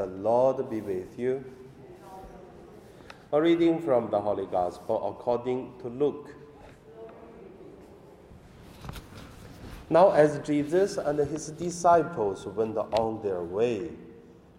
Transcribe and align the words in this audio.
The 0.00 0.06
Lord 0.06 0.70
be 0.70 0.80
with 0.80 1.18
you. 1.18 1.44
A 3.34 3.42
reading 3.42 3.82
from 3.82 4.10
the 4.10 4.18
Holy 4.18 4.46
Gospel 4.46 4.96
according 5.10 5.74
to 5.80 5.88
Luke. 5.88 6.30
Now, 9.90 10.12
as 10.12 10.38
Jesus 10.38 10.96
and 10.96 11.18
his 11.18 11.48
disciples 11.48 12.46
went 12.46 12.78
on 12.78 13.20
their 13.22 13.42
way, 13.42 13.90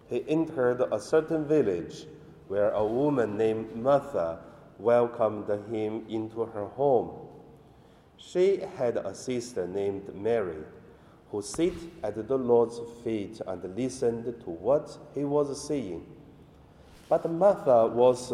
he 0.08 0.24
entered 0.28 0.80
a 0.92 1.00
certain 1.00 1.44
village 1.44 2.06
where 2.46 2.70
a 2.70 2.86
woman 2.86 3.36
named 3.36 3.74
Martha 3.74 4.38
welcomed 4.78 5.48
him 5.68 6.04
into 6.08 6.44
her 6.44 6.66
home. 6.66 7.26
She 8.16 8.60
had 8.76 8.96
a 8.96 9.12
sister 9.12 9.66
named 9.66 10.14
Mary 10.14 10.62
who 11.32 11.40
sat 11.40 11.72
at 12.02 12.28
the 12.28 12.36
Lord's 12.36 12.78
feet 13.02 13.40
and 13.46 13.74
listened 13.74 14.24
to 14.44 14.50
what 14.50 14.98
he 15.14 15.24
was 15.24 15.66
saying. 15.66 16.04
But 17.08 17.28
Martha 17.32 17.86
was 17.86 18.30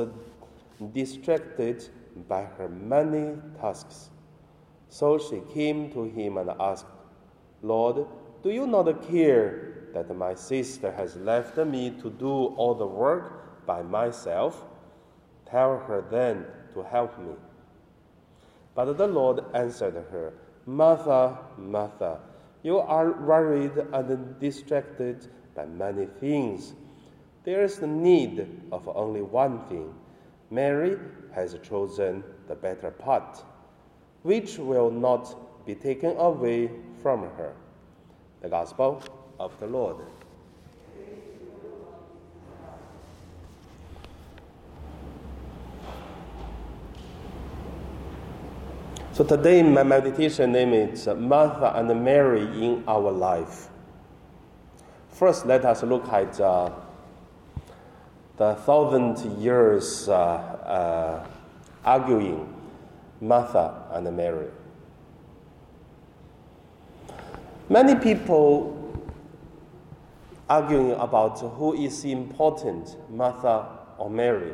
distracted 0.92 1.88
by 2.28 2.42
her 2.42 2.68
many 2.68 3.36
tasks. 3.60 4.10
So 4.88 5.16
she 5.16 5.40
came 5.54 5.92
to 5.92 6.04
him 6.04 6.38
and 6.38 6.50
asked, 6.58 6.86
Lord, 7.62 8.04
do 8.42 8.50
you 8.50 8.66
not 8.66 9.08
care 9.08 9.90
that 9.94 10.14
my 10.16 10.34
sister 10.34 10.90
has 10.90 11.14
left 11.16 11.56
me 11.56 11.90
to 12.02 12.10
do 12.10 12.28
all 12.28 12.74
the 12.74 12.86
work 12.86 13.64
by 13.64 13.80
myself? 13.82 14.64
Tell 15.46 15.78
her 15.78 16.04
then 16.10 16.46
to 16.74 16.82
help 16.82 17.16
me. 17.20 17.34
But 18.74 18.98
the 18.98 19.06
Lord 19.06 19.44
answered 19.54 19.94
her, 20.10 20.32
Martha, 20.66 21.38
Martha, 21.56 22.18
you 22.62 22.78
are 22.78 23.12
worried 23.12 23.72
and 23.92 24.38
distracted 24.40 25.28
by 25.54 25.66
many 25.66 26.06
things. 26.06 26.74
There 27.44 27.62
is 27.62 27.78
the 27.78 27.86
need 27.86 28.46
of 28.72 28.88
only 28.88 29.22
one 29.22 29.64
thing. 29.66 29.94
Mary 30.50 30.98
has 31.32 31.56
chosen 31.62 32.24
the 32.46 32.54
better 32.54 32.90
part, 32.90 33.44
which 34.22 34.58
will 34.58 34.90
not 34.90 35.66
be 35.66 35.74
taken 35.74 36.16
away 36.16 36.70
from 37.02 37.22
her. 37.36 37.52
The 38.42 38.48
Gospel 38.48 39.02
of 39.38 39.58
the 39.60 39.66
Lord. 39.66 39.96
So 49.18 49.24
today 49.24 49.64
my 49.64 49.82
meditation 49.82 50.52
name 50.52 50.72
is 50.72 51.08
Martha 51.08 51.76
and 51.76 52.04
Mary 52.04 52.42
in 52.42 52.84
our 52.86 53.10
life. 53.10 53.66
First, 55.10 55.44
let 55.44 55.64
us 55.64 55.82
look 55.82 56.06
at 56.12 56.40
uh, 56.40 56.70
the 58.36 58.54
thousand 58.54 59.18
years 59.42 60.08
uh, 60.08 60.14
uh, 60.14 61.26
arguing 61.84 62.54
Martha 63.20 63.88
and 63.90 64.16
Mary. 64.16 64.50
Many 67.68 67.96
people 67.96 69.02
arguing 70.48 70.92
about 70.92 71.40
who 71.40 71.74
is 71.74 72.04
important, 72.04 72.96
Martha 73.10 73.66
or 73.98 74.10
Mary, 74.10 74.52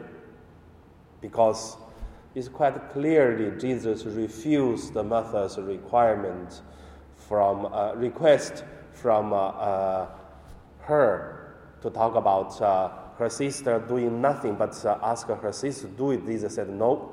because 1.20 1.76
it's 2.34 2.48
quite 2.48 2.90
clearly 2.92 3.58
Jesus 3.60 4.04
refused 4.04 4.92
the 4.92 5.02
Martha's 5.02 5.56
requirement 5.58 6.62
from 7.16 7.66
uh, 7.66 7.94
request 7.94 8.64
from 8.92 9.32
uh, 9.32 9.36
uh, 9.36 10.08
her 10.80 11.54
to 11.82 11.91
talk 11.91 12.16
about 12.16 12.60
uh, 12.60 12.91
her 13.18 13.28
sister 13.28 13.78
doing 13.86 14.20
nothing 14.20 14.54
but 14.54 14.84
uh, 14.84 14.98
ask 15.02 15.28
her 15.28 15.52
sister 15.52 15.86
to 15.86 15.94
do 15.94 16.10
it. 16.12 16.26
Jesus 16.26 16.54
said 16.54 16.68
no. 16.68 17.12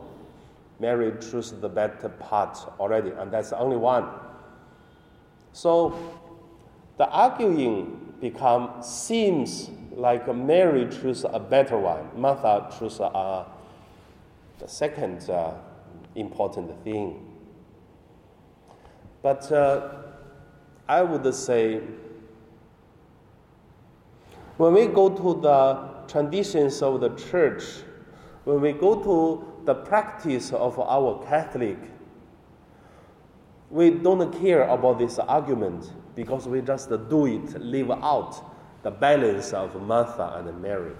Mary 0.79 1.13
chose 1.19 1.59
the 1.61 1.69
better 1.69 2.09
part 2.09 2.57
already, 2.79 3.11
and 3.11 3.31
that's 3.31 3.51
the 3.51 3.57
only 3.59 3.77
one. 3.77 4.07
So 5.53 5.95
the 6.97 7.07
arguing 7.07 8.15
become 8.19 8.81
seems 8.81 9.69
like 9.91 10.33
Mary 10.33 10.87
chose 10.89 11.23
a 11.23 11.39
better 11.39 11.77
one. 11.77 12.09
Martha 12.19 12.73
chose 12.79 12.99
a 12.99 13.45
the 14.61 14.67
second 14.67 15.27
uh, 15.29 15.55
important 16.15 16.71
thing. 16.83 17.25
But 19.23 19.51
uh, 19.51 19.89
I 20.87 21.01
would 21.01 21.33
say 21.33 21.81
when 24.57 24.73
we 24.73 24.85
go 24.85 25.09
to 25.09 25.41
the 25.41 25.89
traditions 26.07 26.83
of 26.83 27.01
the 27.01 27.09
church, 27.15 27.63
when 28.43 28.61
we 28.61 28.71
go 28.73 29.01
to 29.01 29.63
the 29.65 29.73
practice 29.73 30.53
of 30.53 30.79
our 30.79 31.23
Catholic, 31.25 31.77
we 33.71 33.89
don't 33.89 34.31
care 34.41 34.67
about 34.67 34.99
this 34.99 35.17
argument 35.17 35.91
because 36.15 36.47
we 36.47 36.61
just 36.61 36.89
do 37.09 37.25
it, 37.25 37.59
live 37.59 37.89
out 37.89 38.43
the 38.83 38.91
balance 38.91 39.53
of 39.53 39.81
Martha 39.81 40.33
and 40.37 40.61
Mary. 40.61 40.93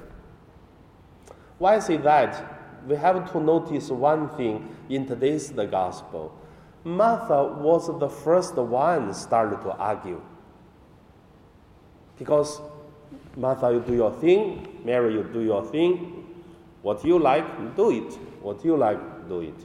Why 1.59 1.75
I 1.75 1.79
say 1.79 1.97
that? 1.97 2.60
We 2.87 2.95
have 2.95 3.31
to 3.31 3.39
notice 3.39 3.89
one 3.89 4.29
thing 4.29 4.75
in 4.89 5.05
today's 5.05 5.51
the 5.51 5.65
gospel. 5.65 6.33
Martha 6.83 7.43
was 7.43 7.87
the 7.99 8.09
first 8.09 8.55
one 8.55 9.13
started 9.13 9.61
to 9.61 9.71
argue. 9.71 10.21
Because 12.17 12.61
Martha, 13.35 13.71
you 13.71 13.79
do 13.81 13.93
your 13.93 14.11
thing, 14.11 14.79
Mary, 14.83 15.13
you 15.13 15.23
do 15.23 15.41
your 15.41 15.63
thing. 15.65 16.25
What 16.81 17.05
you 17.05 17.19
like, 17.19 17.75
do 17.75 17.91
it. 17.91 18.13
What 18.41 18.65
you 18.65 18.75
like, 18.75 19.29
do 19.29 19.41
it. 19.41 19.55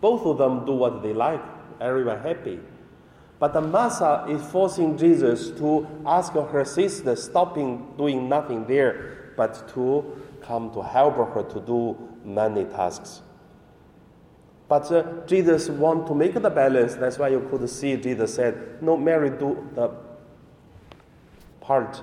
Both 0.00 0.26
of 0.26 0.38
them 0.38 0.66
do 0.66 0.72
what 0.72 1.02
they 1.02 1.12
like, 1.12 1.42
everyone 1.80 2.20
happy. 2.20 2.58
But 3.38 3.52
the 3.52 3.60
Martha 3.60 4.26
is 4.28 4.42
forcing 4.50 4.96
Jesus 4.96 5.50
to 5.58 5.86
ask 6.06 6.32
her 6.32 6.64
sister, 6.64 7.16
stopping 7.16 7.94
doing 7.96 8.28
nothing 8.28 8.66
there, 8.66 9.32
but 9.36 9.68
to 9.74 10.04
come 10.42 10.72
to 10.72 10.82
help 10.82 11.16
her 11.16 11.42
to 11.42 11.60
do 11.60 11.96
many 12.24 12.64
tasks. 12.64 13.22
But 14.68 14.90
uh, 14.90 15.26
Jesus 15.26 15.68
want 15.68 16.06
to 16.06 16.14
make 16.14 16.34
the 16.34 16.50
balance. 16.50 16.94
That's 16.94 17.18
why 17.18 17.28
you 17.28 17.46
could 17.50 17.68
see 17.68 17.96
Jesus 17.96 18.34
said, 18.34 18.82
"No, 18.82 18.96
Mary 18.96 19.30
do 19.30 19.68
the 19.74 19.90
part." 21.60 22.02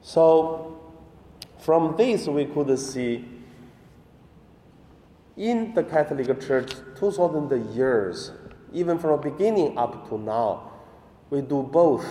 So, 0.00 0.80
from 1.58 1.96
this 1.96 2.28
we 2.28 2.44
could 2.44 2.78
see 2.78 3.24
in 5.36 5.74
the 5.74 5.82
Catholic 5.82 6.40
Church, 6.40 6.72
two 6.96 7.10
thousand 7.10 7.74
years, 7.74 8.30
even 8.72 8.98
from 8.98 9.20
the 9.20 9.30
beginning 9.30 9.76
up 9.76 10.08
to 10.08 10.16
now, 10.16 10.70
we 11.28 11.40
do 11.40 11.62
both 11.62 12.06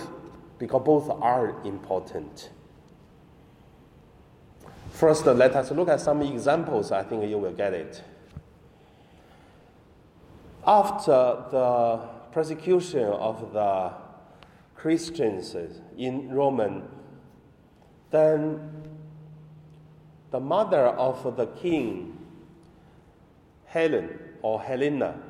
because 0.58 0.82
both 0.84 1.10
are 1.22 1.60
important. 1.64 2.50
First, 4.96 5.26
let 5.26 5.54
us 5.54 5.70
look 5.72 5.90
at 5.90 6.00
some 6.00 6.22
examples. 6.22 6.90
I 6.90 7.02
think 7.02 7.28
you 7.28 7.36
will 7.36 7.52
get 7.52 7.74
it. 7.74 8.02
After 10.66 11.44
the 11.50 12.00
persecution 12.32 13.04
of 13.04 13.52
the 13.52 13.92
Christians 14.74 15.54
in 15.98 16.32
Roman, 16.32 16.88
then 18.10 18.70
the 20.30 20.40
mother 20.40 20.86
of 20.86 21.36
the 21.36 21.44
king, 21.44 22.16
Helen 23.66 24.18
or 24.40 24.62
Helena, 24.62 25.20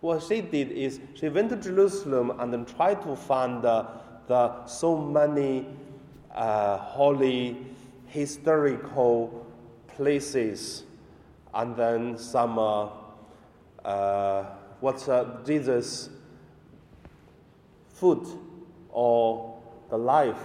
what 0.00 0.22
she 0.22 0.42
did 0.42 0.70
is 0.70 1.00
she 1.14 1.28
went 1.28 1.50
to 1.50 1.56
Jerusalem 1.56 2.38
and 2.38 2.52
then 2.52 2.66
tried 2.66 3.02
to 3.02 3.16
find 3.16 3.62
the, 3.62 3.84
the 4.28 4.64
so 4.66 4.96
many 4.96 5.66
uh, 6.32 6.76
holy 6.76 7.56
historical 8.12 9.46
places 9.88 10.84
and 11.54 11.74
then 11.74 12.18
some 12.18 12.58
uh, 12.58 12.88
uh, 13.84 14.44
what 14.80 15.08
uh, 15.08 15.24
Jesus 15.46 16.10
food 17.88 18.26
or 18.90 19.58
the 19.88 19.96
life 19.96 20.44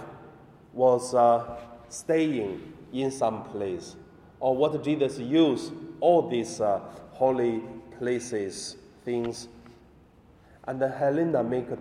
was 0.72 1.14
uh, 1.14 1.58
staying 1.90 2.72
in 2.94 3.10
some 3.10 3.44
place 3.44 3.96
or 4.40 4.56
what 4.56 4.82
Jesus 4.82 5.18
used 5.18 5.72
all 6.00 6.26
these 6.26 6.62
uh, 6.62 6.80
holy 7.12 7.62
places 7.98 8.76
things. 9.04 9.48
And 10.66 10.80
Helena 10.80 11.42
make 11.42 11.68
a, 11.70 11.78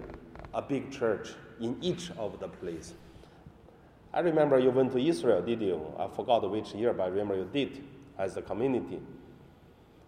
a 0.54 0.62
big 0.62 0.92
church 0.92 1.30
in 1.62 1.78
each 1.82 2.12
of 2.18 2.40
the 2.40 2.50
place 2.50 2.94
I 4.18 4.22
remember 4.22 4.58
you 4.58 4.72
went 4.72 4.94
to 4.94 4.98
Israel, 4.98 5.44
did 5.44 5.62
you? 5.62 5.80
I 5.96 6.08
forgot 6.08 6.50
which 6.50 6.74
year, 6.74 6.92
but 6.92 7.04
I 7.04 7.08
remember 7.10 7.36
you 7.36 7.48
did 7.54 7.84
as 8.18 8.36
a 8.36 8.42
community. 8.42 9.00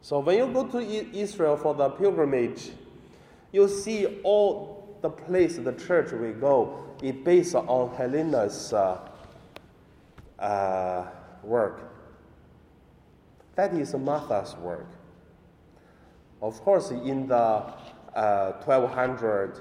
So 0.01 0.17
when 0.17 0.35
you 0.35 0.51
go 0.51 0.65
to 0.65 1.15
Israel 1.15 1.55
for 1.55 1.75
the 1.75 1.89
pilgrimage, 1.89 2.71
you 3.51 3.67
see 3.67 4.19
all 4.23 4.97
the 5.03 5.11
place, 5.11 5.57
the 5.57 5.73
church 5.73 6.11
we 6.11 6.31
go, 6.31 6.85
is 7.03 7.13
based 7.23 7.53
on 7.53 7.95
Helena's 7.95 8.73
uh, 8.73 8.99
uh, 10.39 11.05
work. 11.43 11.93
That 13.53 13.75
is 13.75 13.93
Martha's 13.93 14.55
work. 14.55 14.87
Of 16.41 16.59
course, 16.61 16.89
in 16.89 17.27
the 17.27 17.35
uh, 17.35 18.53
1200 18.63 19.59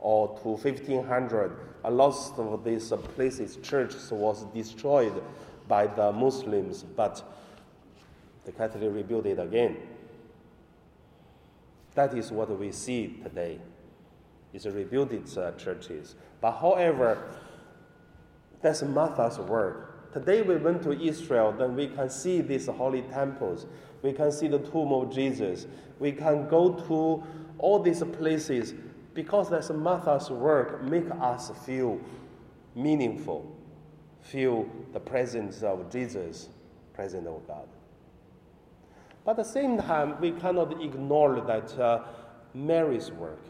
or 0.00 0.36
to 0.40 0.48
1500, 0.48 1.67
a 1.84 1.90
lot 1.90 2.14
of 2.38 2.64
these 2.64 2.92
places, 3.14 3.56
churches, 3.62 4.10
was 4.10 4.44
destroyed 4.54 5.22
by 5.66 5.86
the 5.86 6.12
Muslims, 6.12 6.82
but 6.82 7.22
the 8.44 8.52
Catholic 8.52 8.92
rebuilt 8.92 9.26
it 9.26 9.38
again. 9.38 9.76
That 11.94 12.16
is 12.16 12.30
what 12.30 12.56
we 12.58 12.72
see 12.72 13.18
today. 13.22 13.58
It's 14.52 14.66
rebuilt 14.66 15.12
uh, 15.36 15.52
churches. 15.52 16.14
But 16.40 16.52
however, 16.52 17.18
that's 18.62 18.82
Martha's 18.82 19.38
work. 19.38 20.12
Today 20.12 20.42
we 20.42 20.56
went 20.56 20.82
to 20.84 20.92
Israel, 20.92 21.52
then 21.52 21.76
we 21.76 21.88
can 21.88 22.08
see 22.08 22.40
these 22.40 22.66
holy 22.66 23.02
temples. 23.02 23.66
We 24.02 24.12
can 24.12 24.32
see 24.32 24.48
the 24.48 24.58
tomb 24.58 24.92
of 24.92 25.12
Jesus. 25.12 25.66
We 25.98 26.12
can 26.12 26.48
go 26.48 26.72
to 26.72 27.22
all 27.58 27.78
these 27.80 28.02
places 28.02 28.74
because 29.18 29.50
that's 29.50 29.68
Martha's 29.70 30.30
work 30.30 30.80
make 30.80 31.10
us 31.20 31.50
feel 31.66 32.00
meaningful, 32.76 33.52
feel 34.20 34.64
the 34.92 35.00
presence 35.00 35.64
of 35.64 35.90
Jesus, 35.90 36.50
presence 36.94 37.26
of 37.26 37.44
God. 37.48 37.66
But 39.24 39.32
at 39.32 39.36
the 39.38 39.42
same 39.42 39.76
time, 39.76 40.20
we 40.20 40.30
cannot 40.30 40.80
ignore 40.80 41.40
that 41.40 41.76
uh, 41.80 42.04
Mary's 42.54 43.10
work. 43.10 43.40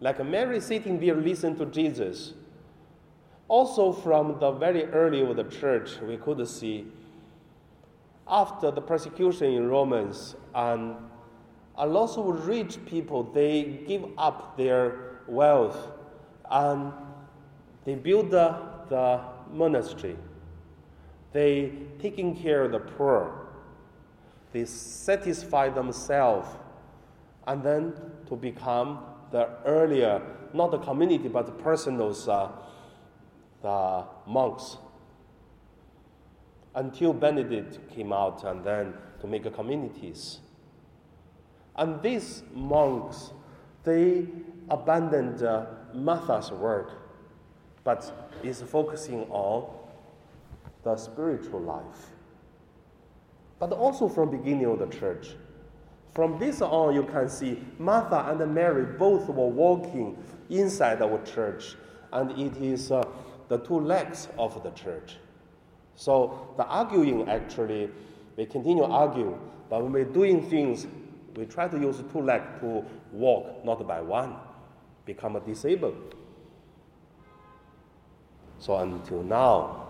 Like 0.00 0.22
Mary 0.22 0.60
sitting 0.60 1.00
there 1.00 1.14
listening 1.14 1.56
to 1.56 1.64
Jesus. 1.64 2.34
Also, 3.48 3.92
from 3.92 4.38
the 4.38 4.50
very 4.50 4.84
early 4.88 5.22
of 5.22 5.34
the 5.36 5.44
church, 5.44 5.98
we 6.02 6.18
could 6.18 6.46
see 6.46 6.86
after 8.28 8.70
the 8.70 8.82
persecution 8.82 9.54
in 9.54 9.70
Romans 9.70 10.36
and 10.54 10.96
a 11.78 11.86
lot 11.86 12.18
of 12.18 12.46
rich 12.46 12.84
people 12.86 13.22
they 13.22 13.84
give 13.86 14.04
up 14.18 14.56
their 14.56 15.20
wealth 15.28 15.92
and 16.50 16.92
they 17.84 17.94
build 17.94 18.30
the, 18.30 18.56
the 18.88 19.20
monastery. 19.52 20.16
They 21.32 21.72
taking 22.00 22.36
care 22.36 22.64
of 22.64 22.72
the 22.72 22.80
poor. 22.80 23.46
They 24.52 24.64
satisfy 24.64 25.68
themselves 25.68 26.48
and 27.46 27.62
then 27.62 27.94
to 28.28 28.36
become 28.36 28.98
the 29.30 29.48
earlier, 29.64 30.20
not 30.52 30.70
the 30.70 30.78
community, 30.78 31.28
but 31.28 31.46
the 31.46 31.52
personals, 31.52 32.28
uh, 32.28 32.50
the 33.62 34.04
monks. 34.26 34.78
Until 36.74 37.12
Benedict 37.12 37.78
came 37.94 38.12
out 38.12 38.44
and 38.44 38.64
then 38.64 38.94
to 39.20 39.26
make 39.26 39.52
communities. 39.54 40.40
And 41.78 42.02
these 42.02 42.42
monks, 42.52 43.32
they 43.84 44.26
abandoned 44.68 45.44
uh, 45.44 45.66
Martha's 45.94 46.50
work, 46.50 46.90
but 47.84 48.30
is 48.42 48.60
focusing 48.62 49.22
on 49.30 49.72
the 50.82 50.96
spiritual 50.96 51.60
life. 51.60 52.10
But 53.60 53.72
also 53.72 54.08
from 54.08 54.30
beginning 54.30 54.66
of 54.66 54.80
the 54.80 54.86
church. 54.86 55.36
From 56.10 56.38
this 56.38 56.60
on, 56.60 56.94
you 56.94 57.04
can 57.04 57.28
see 57.28 57.62
Martha 57.78 58.26
and 58.28 58.54
Mary 58.54 58.84
both 58.84 59.28
were 59.28 59.46
walking 59.46 60.16
inside 60.50 61.00
our 61.00 61.22
church, 61.24 61.76
and 62.12 62.32
it 62.32 62.56
is 62.56 62.90
uh, 62.90 63.04
the 63.46 63.58
two 63.58 63.78
legs 63.78 64.26
of 64.36 64.60
the 64.64 64.70
church. 64.70 65.16
So 65.94 66.54
the 66.56 66.64
arguing 66.64 67.28
actually, 67.28 67.90
we 68.36 68.46
continue 68.46 68.82
argue, 68.84 69.38
but 69.70 69.82
when 69.82 69.92
we're 69.92 70.04
doing 70.04 70.48
things, 70.48 70.86
we 71.38 71.46
try 71.46 71.68
to 71.68 71.78
use 71.78 72.02
two 72.12 72.20
legs 72.20 72.44
to 72.60 72.84
walk, 73.12 73.64
not 73.64 73.86
by 73.86 74.00
one, 74.00 74.34
become 75.06 75.36
a 75.36 75.40
disabled. 75.40 76.16
So 78.58 78.76
until 78.76 79.22
now, 79.22 79.86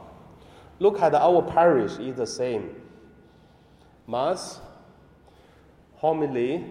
look 0.79 1.01
at 1.01 1.15
our 1.15 1.41
parish 1.41 1.93
is 1.93 2.17
the 2.17 2.27
same. 2.27 2.77
Mass 4.07 4.61
homily, 5.95 6.67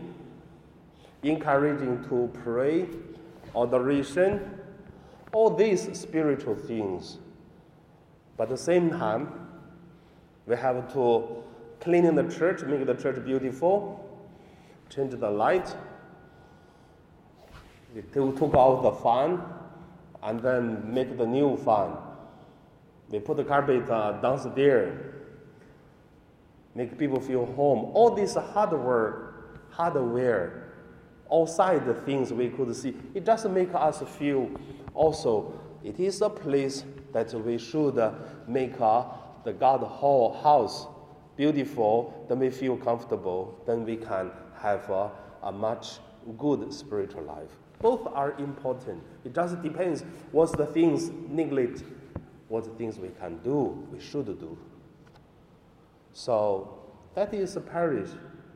encouraging 1.24 2.06
to 2.10 2.30
pray, 2.44 2.86
adoration, 3.56 4.60
all 5.34 5.50
these 5.50 6.00
spiritual 6.00 6.54
things. 6.56 7.18
But 8.38 8.44
at 8.44 8.50
the 8.50 8.58
same 8.58 8.92
time, 8.92 9.50
we 10.46 10.56
have 10.56 10.94
to 10.94 11.44
clean 11.80 12.14
the 12.14 12.30
church, 12.30 12.62
make 12.62 12.86
the 12.86 12.94
church 12.94 13.26
beautiful, 13.26 14.07
change 14.90 15.14
the 15.20 15.30
light. 15.30 15.76
We 17.96 18.02
took 18.02 18.56
out 18.56 18.82
the 18.84 18.92
fan 18.92 19.42
and 20.24 20.40
then 20.42 20.94
make 20.94 21.18
the 21.18 21.26
new 21.26 21.58
fan. 21.58 21.94
They 23.10 23.20
put 23.20 23.38
the 23.38 23.44
carpet 23.44 23.90
uh, 23.90 24.14
downstairs 24.22 25.16
make 26.78 26.96
people 26.96 27.20
feel 27.20 27.46
home. 27.46 27.90
All 27.96 28.12
this 28.12 28.36
hardware, 28.36 29.34
hardware, 29.72 30.74
outside 31.34 31.86
the 31.88 31.96
things 31.96 32.32
we 32.32 32.50
could 32.50 32.74
see, 32.76 32.96
it 33.16 33.26
just 33.26 33.50
make 33.50 33.74
us 33.74 34.04
feel 34.18 34.50
also 34.94 35.60
it 35.84 36.00
is 36.00 36.22
a 36.22 36.30
place 36.30 36.84
that 37.14 37.34
we 37.34 37.58
should 37.58 38.00
make 38.48 38.80
uh, 38.80 39.06
the 39.44 39.54
God 39.54 39.82
hall 39.82 40.40
house 40.44 40.86
beautiful, 41.38 42.26
then 42.28 42.40
we 42.40 42.50
feel 42.50 42.76
comfortable, 42.76 43.62
then 43.66 43.86
we 43.86 43.96
can 43.96 44.32
have 44.60 44.90
uh, 44.90 45.10
a 45.44 45.52
much 45.52 46.00
good 46.38 46.74
spiritual 46.74 47.24
life. 47.24 47.52
Both 47.80 48.08
are 48.08 48.32
important. 48.40 49.04
It 49.24 49.36
just 49.36 49.62
depends 49.62 50.04
what's 50.32 50.52
the 50.52 50.66
things 50.66 51.12
neglect, 51.30 51.84
what 52.48 52.64
the 52.64 52.72
things 52.72 52.98
we 52.98 53.10
can 53.20 53.38
do, 53.44 53.88
we 53.92 54.00
should 54.00 54.26
do. 54.40 54.58
So 56.12 56.80
that 57.14 57.34
is 57.34 57.56
a 57.56 57.62
parish. 57.62 58.10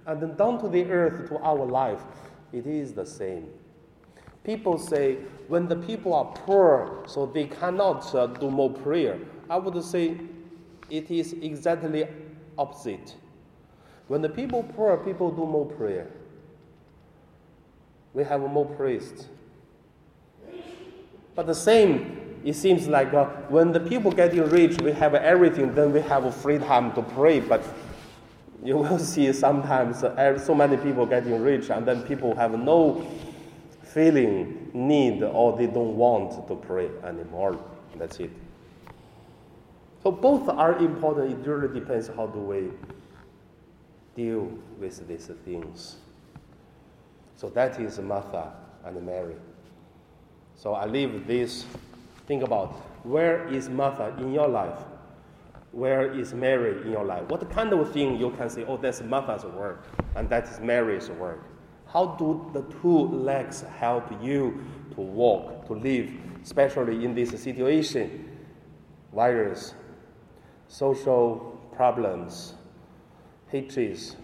And 0.07 0.19
then 0.19 0.36
down 0.36 0.60
to 0.62 0.68
the 0.68 0.84
earth, 0.86 1.30
to 1.30 1.38
our 1.38 1.63
life, 1.66 2.01
it 2.51 2.66
is 2.66 2.94
the 2.94 3.06
same. 3.06 3.48
People 4.44 4.80
say 4.80 5.18
when 5.48 5.68
the 5.68 5.75
people 5.75 6.16
are 6.16 6.25
poor, 6.25 7.04
so 7.06 7.27
they 7.27 7.45
cannot 7.45 8.13
uh, 8.16 8.25
do 8.25 8.50
more 8.50 8.72
prayer. 8.72 9.19
I 9.48 9.57
would 9.57 9.84
say 9.84 10.17
it 10.89 11.12
is 11.12 11.34
exactly 11.34 12.08
opposite. 12.62 13.15
When 14.08 14.22
the 14.22 14.30
people 14.30 14.63
poor, 14.75 14.98
people 14.98 15.32
do 15.32 15.46
more 15.46 15.65
prayer. 15.65 16.08
We 18.13 18.24
have 18.24 18.41
more 18.41 18.65
priests. 18.65 19.27
But 21.34 21.48
the 21.48 21.56
same, 21.56 22.39
it 22.44 22.53
seems 22.53 22.88
like 22.88 23.13
uh, 23.13 23.25
when 23.50 23.72
the 23.72 23.80
people 23.80 24.12
getting 24.12 24.48
rich, 24.50 24.80
we 24.82 24.91
have 24.91 25.15
everything, 25.15 25.74
then 25.74 25.94
we 25.94 26.01
have 26.01 26.36
free 26.36 26.60
time 26.60 26.91
to 26.94 27.01
pray. 27.01 27.39
But 27.39 27.63
you 28.63 28.77
will 28.77 29.00
see 29.13 29.32
sometimes 29.34 30.03
uh, 30.03 30.38
so 30.38 30.53
many 30.53 30.77
people 30.77 31.06
getting 31.06 31.41
rich, 31.41 31.70
and 31.70 31.86
then 31.86 32.03
people 32.03 32.36
have 32.36 32.60
no 32.60 33.08
feeling, 33.84 34.70
need, 34.74 35.24
or 35.24 35.58
they 35.58 35.68
don't 35.68 35.96
want 35.96 36.48
to 36.48 36.56
pray 36.56 36.89
anymore. 37.03 37.58
That's 37.98 38.20
it. 38.20 38.32
So 40.03 40.12
both 40.12 40.50
are 40.50 40.77
important. 40.79 41.31
It 41.31 41.48
really 41.48 41.79
depends 41.79 42.08
how 42.08 42.27
do 42.27 42.39
we 42.39 42.72
deal 44.15 44.51
with 44.79 45.08
these 45.08 45.29
things. 45.46 45.98
So 47.36 47.50
that 47.50 47.79
is 47.79 48.00
Martha 48.00 48.51
and 48.84 49.05
Mary. 49.05 49.36
So 50.55 50.74
I 50.74 50.86
leave 50.86 51.27
this. 51.27 51.65
Think 52.27 52.43
about 52.43 52.74
where 53.03 53.48
is 53.48 53.70
Martha 53.70 54.15
in 54.20 54.34
your 54.34 54.48
life? 54.48 54.79
Where 55.72 56.12
is 56.12 56.34
Mary 56.34 56.81
in 56.81 56.91
your 56.91 57.05
life? 57.05 57.29
What 57.29 57.50
kind 57.50 57.72
of 57.72 57.91
thing 57.91 58.20
you 58.20 58.31
can 58.31 58.50
say, 58.50 58.65
oh, 58.67 58.77
that's 58.77 59.01
Martha's 59.01 59.46
work, 59.46 59.86
and 60.15 60.29
that 60.29 60.50
is 60.50 60.60
Mary's 60.60 61.10
work? 61.10 61.43
How 61.88 62.08
do 62.20 62.50
the 62.53 62.62
two 62.81 63.08
legs 63.08 63.63
help 63.79 64.05
you 64.22 64.63
to 64.96 65.01
walk, 65.01 65.65
to 65.67 65.74
live, 65.74 66.12
especially 66.43 67.05
in 67.05 67.15
this 67.15 67.31
situation? 67.41 68.29
Virus, 69.13 69.74
social 70.72 71.60
problems, 71.75 72.54
hatreds, 73.50 74.16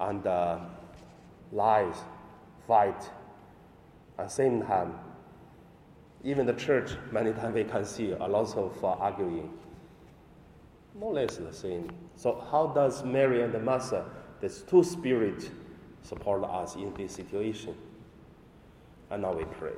and 0.00 0.26
uh, 0.26 0.58
lies, 1.52 1.94
fight. 2.66 3.08
At 4.18 4.28
the 4.28 4.34
same 4.34 4.62
time, 4.62 4.94
even 6.24 6.44
the 6.44 6.54
church, 6.54 6.96
many 7.12 7.32
times 7.32 7.54
we 7.54 7.62
can 7.62 7.84
see 7.84 8.10
a 8.10 8.26
lot 8.26 8.56
of 8.56 8.84
uh, 8.84 8.88
arguing 8.88 9.48
more 10.98 11.12
or 11.12 11.14
less 11.14 11.36
the 11.36 11.52
same. 11.52 11.88
So 12.16 12.44
how 12.50 12.72
does 12.74 13.04
Mary 13.04 13.42
and 13.42 13.52
the 13.52 13.60
Martha, 13.60 14.06
these 14.40 14.62
two 14.62 14.82
spirits, 14.82 15.50
support 16.02 16.42
us 16.42 16.74
in 16.74 16.92
this 16.94 17.12
situation? 17.12 17.76
And 19.10 19.22
now 19.22 19.34
we 19.34 19.44
pray. 19.44 19.74